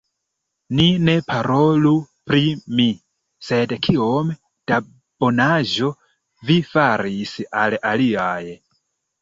[0.77, 1.91] Ni ne parolu
[2.29, 2.47] pri
[2.79, 2.87] mi,
[3.49, 4.31] sed kiom
[4.73, 5.93] da bonaĵo
[6.51, 8.45] vi faris al aliaj!